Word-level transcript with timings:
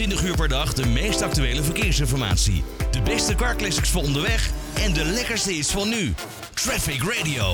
24 0.00 0.30
uur 0.30 0.36
per 0.36 0.48
dag 0.48 0.74
de 0.74 0.86
meest 0.86 1.22
actuele 1.22 1.62
verkeersinformatie. 1.62 2.64
De 2.90 3.02
beste 3.02 3.34
carclassics 3.34 3.90
voor 3.90 4.02
onderweg 4.02 4.50
en 4.74 4.92
de 4.92 5.04
lekkerste 5.04 5.52
is 5.52 5.70
van 5.70 5.88
nu. 5.88 6.12
Traffic 6.54 7.02
Radio. 7.02 7.44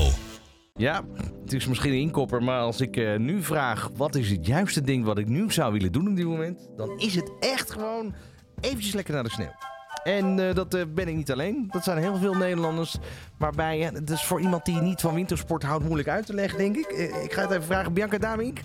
Ja, 0.75 1.05
het 1.43 1.53
is 1.53 1.67
misschien 1.67 1.93
een 1.93 2.01
inkopper, 2.01 2.43
maar 2.43 2.61
als 2.61 2.81
ik 2.81 2.97
eh, 2.97 3.17
nu 3.17 3.43
vraag 3.43 3.91
wat 3.97 4.15
is 4.15 4.31
het 4.31 4.47
juiste 4.47 4.81
ding 4.81 5.05
wat 5.05 5.19
ik 5.19 5.29
nu 5.29 5.53
zou 5.53 5.73
willen 5.73 5.93
doen 5.93 6.09
op 6.09 6.17
dit 6.17 6.25
moment, 6.25 6.69
dan 6.77 6.99
is 6.99 7.15
het 7.15 7.33
echt 7.41 7.71
gewoon 7.71 8.15
eventjes 8.61 8.95
lekker 8.95 9.15
naar 9.15 9.25
de 9.25 9.31
sneeuw. 9.31 9.55
En 10.03 10.49
eh, 10.49 10.55
dat 10.55 10.75
eh, 10.75 10.83
ben 10.95 11.09
ik 11.09 11.15
niet 11.15 11.33
alleen. 11.33 11.69
Dat 11.71 11.85
zijn 11.85 11.99
heel 11.99 12.17
veel 12.17 12.35
Nederlanders. 12.35 12.97
Waarbij, 13.39 13.79
uh, 13.79 13.91
het 13.93 14.11
is 14.11 14.25
voor 14.25 14.41
iemand 14.41 14.65
die 14.65 14.81
niet 14.81 15.01
van 15.01 15.15
wintersport 15.15 15.63
houdt, 15.63 15.85
moeilijk 15.85 16.09
uit 16.09 16.27
te 16.27 16.35
leggen, 16.35 16.59
denk 16.59 16.77
ik. 16.77 16.87
Ik 17.23 17.33
ga 17.33 17.43
het 17.43 17.51
even 17.51 17.65
vragen. 17.65 17.93
Bianca 17.93 18.19
Damink 18.19 18.59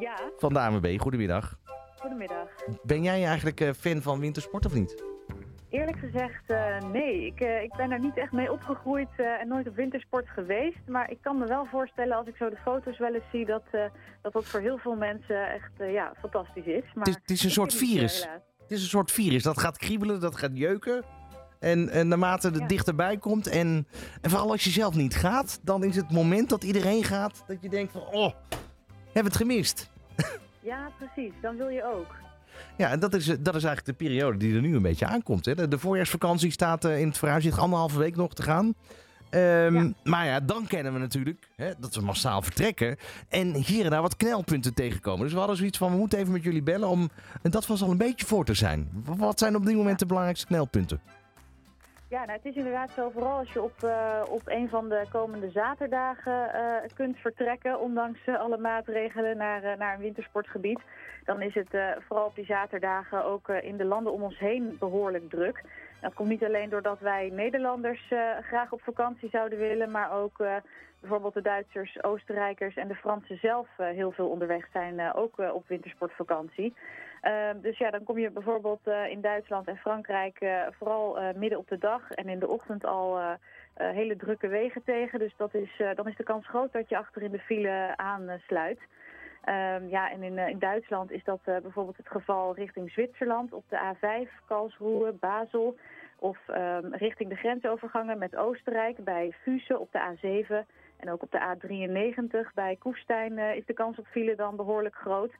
Ja, 0.00 0.14
van 0.38 0.52
de 0.52 0.58
AMB. 0.58 0.98
Goedemiddag. 0.98 1.58
Goedemiddag. 2.00 2.48
Ben 2.82 3.02
jij 3.02 3.24
eigenlijk 3.24 3.60
eh, 3.60 3.70
fan 3.72 4.02
van 4.02 4.20
wintersport 4.20 4.66
of 4.66 4.74
niet? 4.74 5.02
Eerlijk 5.68 5.98
gezegd, 5.98 6.42
eh, 6.46 6.78
nee. 6.92 7.26
Ik, 7.26 7.40
eh, 7.40 7.62
ik 7.62 7.72
ben 7.76 7.90
er 7.90 8.00
niet 8.00 8.16
echt 8.16 8.32
mee 8.32 8.52
opgegroeid 8.52 9.08
en 9.40 9.48
nooit 9.48 9.68
op 9.68 9.74
wintersport 9.76 10.28
geweest. 10.28 10.78
Maar 10.88 11.10
ik 11.10 11.18
kan 11.22 11.38
me 11.38 11.46
wel 11.46 11.66
voorstellen, 11.70 12.16
als 12.16 12.26
ik 12.26 12.36
zo 12.36 12.50
de 12.50 12.56
foto's 12.64 12.98
wel 12.98 13.14
eens 13.14 13.24
zie, 13.32 13.46
dat 13.46 13.62
dat, 14.22 14.32
dat 14.32 14.44
voor 14.44 14.60
heel 14.60 14.78
veel 14.78 14.94
mensen 14.96 15.50
echt 15.52 15.70
ja, 15.78 16.12
fantastisch 16.20 16.64
is. 16.66 16.84
Maar 16.94 17.08
is- 17.08 17.14
het 17.14 17.30
is 17.30 17.44
een 17.44 17.50
soort 17.50 17.72
het, 17.72 17.80
virus. 17.80 18.28
Het 18.62 18.70
is 18.70 18.82
een 18.82 18.88
soort 18.88 19.12
virus. 19.12 19.42
Dat 19.42 19.58
gaat 19.58 19.78
kriebelen, 19.78 20.20
dat 20.20 20.36
gaat 20.36 20.50
jeuken. 20.58 21.04
En, 21.58 21.88
en 21.88 22.08
naarmate 22.08 22.46
het 22.48 22.58
Ja. 22.58 22.66
dichterbij 22.66 23.16
komt. 23.16 23.46
En, 23.46 23.86
en 24.20 24.30
vooral 24.30 24.50
als 24.50 24.64
je 24.64 24.70
zelf 24.70 24.94
niet 24.94 25.16
gaat, 25.16 25.60
dan 25.62 25.84
is 25.84 25.96
het 25.96 26.10
moment 26.10 26.48
dat 26.48 26.64
iedereen 26.64 27.04
gaat. 27.04 27.44
Dat 27.46 27.62
je 27.62 27.68
denkt 27.68 27.92
van, 27.92 28.00
oh, 28.06 28.32
heb 29.12 29.24
het 29.24 29.36
gemist. 29.36 29.90
Ja, 30.60 30.90
precies. 30.98 31.32
Dan 31.42 31.56
wil 31.56 31.68
je 31.68 31.84
ook. 31.94 32.14
Ja, 32.76 32.90
en 32.90 33.00
dat 33.00 33.14
is, 33.14 33.28
eh, 33.28 33.36
dat 33.40 33.54
is 33.54 33.64
eigenlijk 33.64 33.98
de 33.98 34.04
periode 34.04 34.36
die 34.36 34.54
er 34.54 34.60
nu 34.60 34.74
een 34.76 34.82
beetje 34.82 35.06
aankomt. 35.06 35.44
Hè. 35.44 35.54
De, 35.54 35.68
de 35.68 35.78
voorjaarsvakantie 35.78 36.50
staat 36.50 36.84
eh, 36.84 37.00
in 37.00 37.08
het 37.08 37.18
vooruitzicht 37.18 37.58
anderhalve 37.58 37.98
week 37.98 38.16
nog 38.16 38.34
te 38.34 38.42
gaan. 38.42 38.74
Ehm, 39.30 39.74
Ja. 39.74 39.92
Maar 40.04 40.26
ja, 40.26 40.40
dan 40.40 40.66
kennen 40.66 40.92
we 40.92 40.98
natuurlijk 40.98 41.48
hè, 41.56 41.72
dat 41.78 41.94
we 41.94 42.00
massaal 42.00 42.42
vertrekken. 42.42 42.96
En 43.28 43.54
hier 43.54 43.84
en 43.84 43.90
daar 43.90 44.02
wat 44.02 44.16
knelpunten 44.16 44.74
tegenkomen. 44.74 45.22
Dus 45.22 45.32
we 45.32 45.38
hadden 45.38 45.56
zoiets 45.56 45.78
van, 45.78 45.90
we 45.90 45.96
moeten 45.96 46.18
even 46.18 46.32
met 46.32 46.42
jullie 46.42 46.62
bellen 46.62 46.88
om 46.88 47.10
en 47.42 47.50
dat 47.50 47.66
was 47.66 47.82
al 47.82 47.90
een 47.90 47.96
beetje 47.96 48.26
voor 48.26 48.44
te 48.44 48.54
zijn. 48.54 48.88
Wat 49.04 49.38
zijn 49.38 49.56
op 49.56 49.66
dit 49.66 49.76
moment 49.76 49.98
de 49.98 50.06
belangrijkste 50.06 50.46
knelpunten? 50.46 51.00
Ja, 52.10 52.24
nou, 52.24 52.32
het 52.32 52.44
is 52.44 52.54
inderdaad 52.54 52.90
zo, 52.90 53.10
vooral 53.10 53.38
als 53.38 53.52
je 53.52 53.62
op, 53.62 53.82
eh, 53.82 54.22
op 54.28 54.42
een 54.44 54.68
van 54.68 54.88
de 54.88 55.04
komende 55.10 55.50
zaterdagen 55.50 56.54
eh, 56.54 56.88
kunt 56.94 57.16
vertrekken, 57.16 57.80
ondanks 57.80 58.24
eh, 58.24 58.40
alle 58.40 58.58
maatregelen 58.58 59.36
naar, 59.36 59.76
naar 59.78 59.94
een 59.94 60.00
wintersportgebied, 60.00 60.80
dan 61.24 61.42
is 61.42 61.54
het 61.54 61.76
vooral 62.06 62.26
op 62.26 62.34
die 62.34 62.44
zaterdagen 62.44 63.24
ook 63.24 63.48
in 63.48 63.76
de 63.76 63.84
landen 63.84 64.12
om 64.12 64.22
ons 64.22 64.38
heen 64.38 64.76
behoorlijk 64.78 65.30
druk. 65.30 65.62
Dat 66.00 66.14
komt 66.14 66.28
niet 66.28 66.44
alleen 66.44 66.68
doordat 66.68 67.00
wij 67.00 67.30
Nederlanders 67.32 68.10
eh, 68.10 68.20
graag 68.42 68.72
op 68.72 68.82
vakantie 68.82 69.28
zouden 69.28 69.58
willen, 69.58 69.90
maar 69.90 70.12
ook 70.12 70.40
eh, 70.40 70.56
bijvoorbeeld 71.00 71.34
de 71.34 71.42
Duitsers, 71.42 72.02
Oostenrijkers 72.02 72.76
en 72.76 72.88
de 72.88 72.94
Fransen 72.94 73.38
zelf 73.38 73.68
eh, 73.76 73.86
heel 73.86 74.12
veel 74.12 74.28
onderweg 74.28 74.68
zijn, 74.72 75.14
ook 75.14 75.38
op 75.38 75.68
wintersportvakantie. 75.68 76.74
Ehm, 77.20 77.60
dus 77.60 77.78
ja, 77.78 77.90
dan 77.90 78.04
kom 78.04 78.18
je 78.18 78.30
bijvoorbeeld 78.30 78.86
in 79.08 79.20
Duitsland 79.20 79.68
en 79.68 79.76
Frankrijk 79.76 80.38
vooral 80.78 81.18
midden 81.34 81.58
op 81.58 81.68
de 81.68 81.78
dag 81.78 82.10
en 82.10 82.28
in 82.28 82.38
de 82.38 82.48
ochtend 82.48 82.84
al 82.84 83.20
hele 83.74 84.16
drukke 84.16 84.48
wegen 84.48 84.82
tegen. 84.84 85.18
Dus 85.18 85.32
dat 85.36 85.54
is, 85.54 85.82
dan 85.94 86.08
is 86.08 86.16
de 86.16 86.22
kans 86.22 86.46
groot 86.46 86.72
dat 86.72 86.88
je 86.88 86.96
achter 86.96 87.22
in 87.22 87.30
de 87.30 87.38
file 87.38 87.92
aansluit. 87.96 88.78
Ehm, 89.44 89.88
ja, 89.88 90.10
en 90.10 90.22
in, 90.22 90.38
eh, 90.38 90.48
in 90.48 90.58
Duitsland 90.58 91.10
is 91.10 91.24
dat 91.24 91.40
eh, 91.44 91.56
bijvoorbeeld 91.56 91.96
het 91.96 92.08
geval 92.08 92.54
richting 92.54 92.90
Zwitserland 92.90 93.52
op 93.52 93.64
de 93.68 93.76
A5, 93.76 94.44
Karlsruhe, 94.46 95.12
Basel. 95.12 95.76
Of 96.18 96.38
ehm, 96.46 96.92
richting 96.92 97.28
de 97.28 97.36
grensovergangen 97.36 98.18
met 98.18 98.36
Oostenrijk 98.36 99.04
bij 99.04 99.32
Füssen 99.42 99.80
op 99.80 99.92
de 99.92 99.98
A7. 99.98 100.66
En 100.96 101.10
ook 101.10 101.22
op 101.22 101.30
de 101.30 101.38
A93 101.38 102.54
bij 102.54 102.76
Koestijn 102.76 103.38
eh, 103.38 103.56
is 103.56 103.66
de 103.66 103.72
kans 103.72 103.98
op 103.98 104.06
file 104.06 104.34
dan 104.34 104.56
behoorlijk 104.56 104.94
groot. 104.94 105.32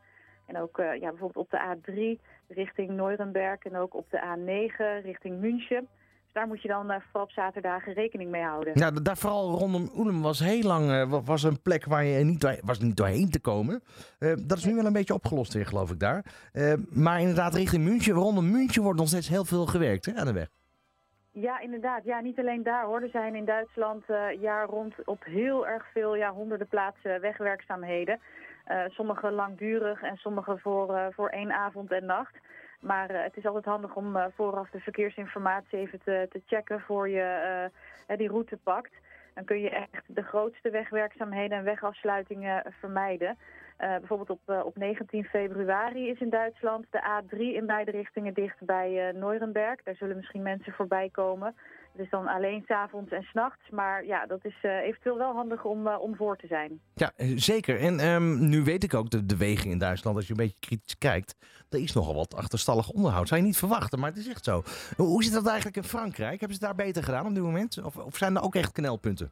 En 0.46 0.58
ook 0.58 0.76
ja, 0.76 1.08
bijvoorbeeld 1.10 1.36
op 1.36 1.50
de 1.50 1.76
A3 1.76 2.20
richting 2.48 2.90
Nuremberg 2.90 3.62
en 3.64 3.76
ook 3.76 3.94
op 3.94 4.10
de 4.10 4.18
A9 4.18 5.04
richting 5.04 5.40
München. 5.40 5.88
Dus 6.32 6.38
daar 6.42 6.48
moet 6.50 6.62
je 6.62 6.68
dan 6.68 6.90
eh, 6.90 7.00
vooral 7.00 7.22
op 7.22 7.30
zaterdagen 7.30 7.92
rekening 7.92 8.30
mee 8.30 8.42
houden. 8.42 8.72
Ja, 8.78 8.90
daar 8.90 9.16
vooral 9.16 9.50
rondom 9.58 9.90
Ulm 9.96 10.22
was 10.22 10.38
heel 10.38 10.62
lang 10.62 10.90
eh, 10.90 11.10
wa- 11.10 11.22
was 11.22 11.42
een 11.42 11.62
plek 11.62 11.84
waar 11.84 12.04
je 12.04 12.24
niet, 12.24 12.60
was 12.64 12.78
niet 12.78 12.96
doorheen 12.96 13.30
te 13.30 13.40
komen. 13.40 13.82
Eh, 14.18 14.32
dat 14.46 14.58
is 14.58 14.64
nu 14.64 14.74
wel 14.74 14.84
een 14.84 14.92
beetje 14.92 15.14
opgelost 15.14 15.52
weer, 15.54 15.66
geloof 15.66 15.90
ik, 15.90 15.98
daar. 16.00 16.24
Maar 16.90 17.20
inderdaad, 17.20 17.54
richting 17.54 17.84
München, 17.84 18.12
rondom 18.14 18.50
München 18.50 18.82
wordt 18.82 18.98
nog 18.98 19.08
steeds 19.08 19.28
heel 19.28 19.44
veel 19.44 19.66
gewerkt 19.66 20.06
hè, 20.06 20.14
aan 20.14 20.26
de 20.26 20.32
weg. 20.32 20.48
Ja, 21.32 21.60
inderdaad. 21.60 22.04
Ja, 22.04 22.20
niet 22.20 22.38
alleen 22.38 22.62
daar 22.62 22.84
hoor. 22.84 23.02
Er 23.02 23.08
zijn 23.08 23.34
in 23.34 23.44
Duitsland 23.44 24.04
jaar 24.40 24.66
rond 24.66 24.94
op 25.04 25.24
heel 25.24 25.66
erg 25.66 25.84
veel, 25.92 26.14
ja, 26.16 26.30
honderden 26.32 26.66
plaatsen 26.68 27.20
wegwerkzaamheden. 27.20 28.20
Sommige 28.88 29.30
langdurig 29.30 30.02
en 30.02 30.16
sommige 30.16 30.58
voor, 30.58 31.12
voor 31.16 31.28
één 31.28 31.52
avond 31.52 31.92
en 31.92 32.04
nacht. 32.06 32.34
Maar 32.80 33.10
eh, 33.10 33.22
het 33.22 33.36
is 33.36 33.46
altijd 33.46 33.64
handig 33.64 33.94
om 33.94 34.16
eh, 34.16 34.24
vooraf 34.34 34.70
de 34.70 34.80
verkeersinformatie 34.80 35.78
even 35.78 36.00
te, 36.04 36.26
te 36.30 36.42
checken 36.46 36.80
voor 36.80 37.08
je 37.08 37.70
eh, 38.06 38.16
die 38.16 38.28
route 38.28 38.56
pakt. 38.56 38.92
Dan 39.34 39.44
kun 39.44 39.60
je 39.60 39.70
echt 39.70 40.04
de 40.06 40.22
grootste 40.22 40.70
wegwerkzaamheden 40.70 41.58
en 41.58 41.64
wegafsluitingen 41.64 42.74
vermijden. 42.80 43.38
Bijvoorbeeld 43.76 44.30
op, 44.30 44.64
op 44.64 44.76
19 44.76 45.24
februari 45.24 46.08
is 46.08 46.20
in 46.20 46.30
Duitsland 46.30 46.86
de 46.90 47.22
A3 47.22 47.38
in 47.38 47.66
beide 47.66 47.90
richtingen 47.90 48.34
dicht 48.34 48.64
bij 48.64 49.12
Nuremberg. 49.12 49.82
Daar 49.82 49.94
zullen 49.94 50.16
misschien 50.16 50.42
mensen 50.42 50.72
voorbij 50.72 51.08
komen. 51.12 51.54
Het 51.92 52.00
is 52.00 52.10
dan 52.10 52.26
alleen 52.26 52.62
s'avonds 52.66 53.10
en 53.10 53.22
s'nachts. 53.22 53.70
Maar 53.70 54.04
ja, 54.04 54.26
dat 54.26 54.44
is 54.44 54.56
eh, 54.62 54.76
eventueel 54.76 55.16
wel 55.16 55.32
handig 55.32 55.64
om, 55.64 55.86
eh, 55.86 56.00
om 56.00 56.16
voor 56.16 56.36
te 56.36 56.46
zijn. 56.46 56.80
Ja, 56.94 57.12
eh, 57.16 57.32
zeker. 57.36 57.80
En 57.80 57.98
ehm, 57.98 58.48
nu 58.48 58.62
weet 58.62 58.84
ik 58.84 58.94
ook 58.94 59.10
de, 59.10 59.26
de 59.26 59.36
wegen 59.36 59.70
in 59.70 59.78
Duitsland, 59.78 60.16
als 60.16 60.26
je 60.26 60.32
een 60.32 60.38
beetje 60.38 60.60
kritisch 60.60 60.98
kijkt, 60.98 61.34
er 61.70 61.78
is 61.78 61.92
nogal 61.92 62.14
wat 62.14 62.34
achterstallig 62.34 62.90
onderhoud. 62.90 63.28
Zou 63.28 63.40
je 63.40 63.46
niet 63.46 63.56
verwachten, 63.56 63.98
maar 63.98 64.08
het 64.08 64.18
is 64.18 64.28
echt 64.28 64.44
zo. 64.44 64.62
Hoe 64.96 65.24
zit 65.24 65.32
dat 65.32 65.46
eigenlijk 65.46 65.76
in 65.76 65.82
Frankrijk? 65.82 66.40
Hebben 66.40 66.58
ze 66.58 66.64
daar 66.64 66.74
beter 66.74 67.02
gedaan 67.02 67.26
op 67.26 67.34
dit 67.34 67.42
moment? 67.42 67.82
Of, 67.84 67.96
of 67.96 68.16
zijn 68.16 68.36
er 68.36 68.42
ook 68.42 68.54
echt 68.54 68.72
knelpunten? 68.72 69.30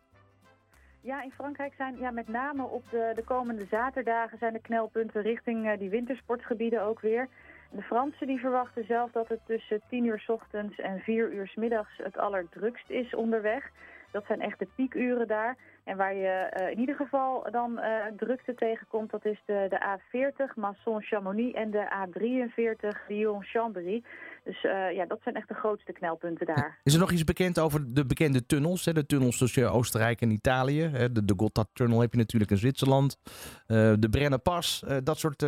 Ja, 1.01 1.23
in 1.23 1.33
Frankrijk 1.33 1.75
zijn 1.75 1.99
ja, 1.99 2.11
met 2.11 2.29
name 2.29 2.63
op 2.63 2.83
de, 2.91 3.13
de 3.15 3.25
komende 3.25 3.67
zaterdagen 3.71 4.39
zijn 4.39 4.53
de 4.53 4.61
knelpunten 4.61 5.23
richting 5.23 5.79
die 5.79 5.91
wintersportgebieden 5.91 6.83
ook 6.83 7.01
weer. 7.01 7.29
De 7.71 7.83
Fransen 7.83 8.27
die 8.27 8.41
verwachten 8.41 8.85
zelf 8.85 9.11
dat 9.11 9.29
het 9.29 9.41
tussen 9.47 9.81
10 9.89 10.05
uur 10.05 10.19
's 10.19 10.29
ochtends 10.29 10.79
en 10.79 11.01
4 11.01 11.33
uur 11.33 11.47
's 11.47 11.55
middags 11.55 11.97
het 11.97 12.17
allerdrukst 12.17 12.91
is 12.91 13.15
onderweg. 13.15 13.71
Dat 14.11 14.25
zijn 14.27 14.41
echt 14.41 14.59
de 14.59 14.69
piekuren 14.77 15.29
daar. 15.29 15.57
En 15.89 15.97
waar 15.97 16.15
je 16.15 16.29
eh, 16.29 16.71
in 16.71 16.79
ieder 16.79 16.95
geval 16.95 17.47
dan 17.51 17.79
eh, 17.79 18.07
drukte 18.17 18.55
tegenkomt, 18.55 19.11
dat 19.11 19.25
is 19.25 19.43
de, 19.47 19.67
de 19.69 19.99
A40 19.99 20.55
Masson-Chamonix 20.55 21.55
en 21.55 21.71
de 21.71 22.07
A43 22.07 23.07
Lyon-Chambéry. 23.09 24.03
Dus 24.45 24.65
eh, 24.65 24.93
ja, 24.93 25.07
dat 25.07 25.19
zijn 25.23 25.35
echt 25.35 25.49
de 25.49 25.55
grootste 25.55 25.93
knelpunten 25.93 26.47
daar. 26.47 26.79
Is 26.83 26.95
er 26.95 27.01
nog 27.01 27.11
iets 27.11 27.25
bekend 27.25 27.59
over 27.59 27.95
de 27.95 28.07
bekende 28.07 28.47
tunnels? 28.47 28.85
Hè? 28.85 28.93
De 28.93 29.07
tunnels 29.07 29.39
tussen 29.39 29.73
Oostenrijk 29.73 30.21
en 30.21 30.31
Italië. 30.31 30.83
Hè? 30.83 31.13
De, 31.13 31.25
de 31.25 31.35
Gotthardtunnel 31.37 32.01
heb 32.01 32.13
je 32.13 32.19
natuurlijk 32.19 32.51
in 32.51 32.57
Zwitserland. 32.57 33.19
De 33.67 34.09
Brennerpas, 34.11 34.85
dat 35.03 35.19
soort... 35.19 35.43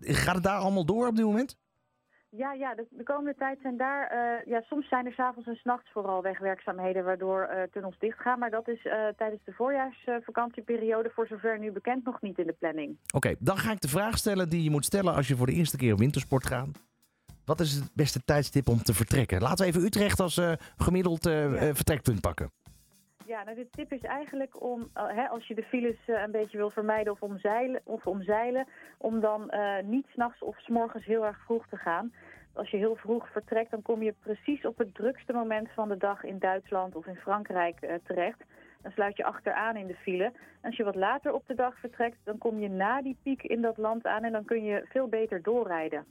gaat 0.00 0.34
het 0.34 0.42
daar 0.42 0.58
allemaal 0.58 0.84
door 0.84 1.06
op 1.06 1.16
dit 1.16 1.24
moment? 1.24 1.56
Ja, 2.36 2.52
ja 2.52 2.74
de, 2.74 2.86
de 2.90 3.02
komende 3.02 3.34
tijd 3.38 3.58
zijn 3.62 3.76
daar, 3.76 4.06
eh, 4.06 4.46
ja, 4.46 4.60
soms 4.60 4.88
zijn 4.88 5.06
er 5.06 5.12
s'avonds 5.12 5.48
en 5.48 5.54
s'nachts 5.54 5.90
vooral 5.92 6.22
wegwerkzaamheden 6.22 7.04
waardoor 7.04 7.42
eh, 7.42 7.62
tunnels 7.72 7.98
dichtgaan. 7.98 8.38
Maar 8.38 8.50
dat 8.50 8.68
is 8.68 8.86
eh, 8.86 8.92
tijdens 9.16 9.44
de 9.44 9.52
voorjaarsvakantieperiode 9.52 11.10
voor 11.14 11.26
zover 11.26 11.58
nu 11.58 11.72
bekend 11.72 12.04
nog 12.04 12.20
niet 12.20 12.38
in 12.38 12.46
de 12.46 12.56
planning. 12.58 12.98
Oké, 13.14 13.34
dan 13.38 13.56
ga 13.58 13.72
ik 13.72 13.80
de 13.80 13.88
vraag 13.88 14.18
stellen 14.18 14.48
die 14.48 14.62
je 14.62 14.70
moet 14.70 14.84
stellen 14.84 15.14
als 15.14 15.28
je 15.28 15.36
voor 15.36 15.46
de 15.46 15.52
eerste 15.52 15.76
keer 15.76 15.96
wintersport 15.96 16.46
gaat. 16.46 16.68
Wat 17.44 17.60
is 17.60 17.74
het 17.74 17.90
beste 17.94 18.24
tijdstip 18.24 18.68
om 18.68 18.82
te 18.82 18.94
vertrekken? 18.94 19.40
Laten 19.40 19.64
we 19.64 19.70
even 19.70 19.84
Utrecht 19.84 20.20
als 20.20 20.40
gemiddeld 20.76 21.22
vertrekpunt 21.72 22.20
pakken. 22.20 22.59
Ja, 23.30 23.44
nou 23.44 23.56
de 23.56 23.70
tip 23.70 23.92
is 23.92 24.00
eigenlijk 24.00 24.62
om, 24.62 24.90
eh, 24.94 25.06
hè, 25.08 25.28
als 25.28 25.46
je 25.46 25.54
de 25.54 25.62
files 25.62 25.96
eh, 26.06 26.22
een 26.22 26.30
beetje 26.30 26.56
wil 26.56 26.70
vermijden 26.70 27.12
of 27.12 27.22
omzeilen, 27.22 27.80
of 27.84 28.06
omzeilen 28.06 28.66
om 28.98 29.20
dan 29.20 29.50
eh, 29.50 29.82
niet 29.84 30.06
s'nachts 30.12 30.42
of 30.42 30.60
s'morgens 30.60 31.04
heel 31.04 31.26
erg 31.26 31.44
vroeg 31.44 31.66
te 31.66 31.76
gaan. 31.76 32.12
Als 32.54 32.70
je 32.70 32.76
heel 32.76 32.96
vroeg 32.96 33.30
vertrekt, 33.30 33.70
dan 33.70 33.82
kom 33.82 34.02
je 34.02 34.12
precies 34.12 34.64
op 34.64 34.78
het 34.78 34.94
drukste 34.94 35.32
moment 35.32 35.68
van 35.70 35.88
de 35.88 35.96
dag 35.96 36.24
in 36.24 36.38
Duitsland 36.38 36.94
of 36.94 37.06
in 37.06 37.16
Frankrijk 37.16 38.00
terecht. 38.04 38.44
Dan 38.82 38.92
sluit 38.92 39.16
je 39.16 39.24
achteraan 39.24 39.76
in 39.76 39.86
de 39.86 39.94
file. 39.94 40.32
Als 40.62 40.76
je 40.76 40.84
wat 40.84 40.94
later 40.94 41.32
op 41.32 41.46
de 41.46 41.54
dag 41.54 41.78
vertrekt, 41.78 42.18
dan 42.24 42.38
kom 42.38 42.58
je 42.58 42.68
na 42.68 43.02
die 43.02 43.16
piek 43.22 43.42
in 43.42 43.60
dat 43.60 43.76
land 43.76 44.06
aan 44.06 44.24
en 44.24 44.32
dan 44.32 44.44
kun 44.44 44.64
je 44.64 44.86
veel 44.88 45.08
beter 45.08 45.42
doorrijden. 45.42 46.04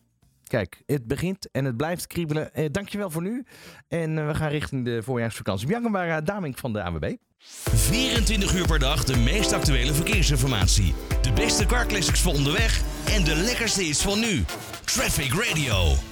Kijk, 0.49 0.81
het 0.85 1.07
begint 1.07 1.51
en 1.51 1.65
het 1.65 1.77
blijft 1.77 2.07
kriebelen. 2.07 2.53
Eh, 2.53 2.65
dankjewel 2.71 3.09
voor 3.09 3.21
nu. 3.21 3.45
En 3.87 4.17
eh, 4.17 4.27
we 4.27 4.35
gaan 4.35 4.49
richting 4.49 4.85
de 4.85 5.03
voorjaarsvakantie. 5.03 5.67
Bianca 5.67 6.21
Daming 6.21 6.59
van 6.59 6.73
de 6.73 6.83
ANWB. 6.83 7.15
24 7.39 8.53
uur 8.53 8.67
per 8.67 8.79
dag 8.79 9.03
de 9.03 9.17
meest 9.17 9.53
actuele 9.53 9.93
verkeersinformatie. 9.93 10.93
De 11.21 11.31
beste 11.31 11.65
car 11.65 11.85
voor 12.03 12.33
onderweg 12.33 12.81
en 13.05 13.23
de 13.23 13.35
lekkerste 13.35 13.83
hits 13.83 14.01
van 14.01 14.19
nu. 14.19 14.45
Traffic 14.85 15.33
Radio. 15.33 16.08